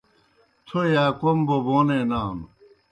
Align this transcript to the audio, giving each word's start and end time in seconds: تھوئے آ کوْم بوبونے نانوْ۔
تھوئے 0.67 0.91
آ 1.03 1.05
کوْم 1.19 1.37
بوبونے 1.47 1.99
نانوْ۔ 2.09 2.45